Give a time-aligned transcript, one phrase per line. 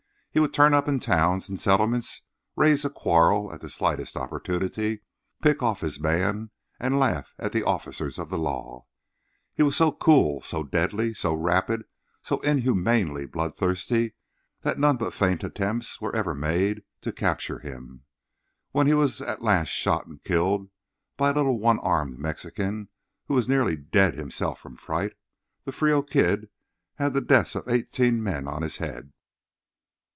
[0.33, 2.21] He would turn up in towns and settlements,
[2.55, 5.01] raise a quarrel at the slightest opportunity,
[5.43, 8.85] pick off his man and laugh at the officers of the law.
[9.53, 11.83] He was so cool, so deadly, so rapid,
[12.23, 14.13] so inhumanly blood thirsty
[14.61, 18.03] that none but faint attempts were ever made to capture him.
[18.71, 20.69] When he was at last shot and killed
[21.17, 22.87] by a little one armed Mexican
[23.25, 25.11] who was nearly dead himself from fright,
[25.65, 26.47] the Frio Kid
[26.95, 29.11] had the deaths of eighteen men on his head.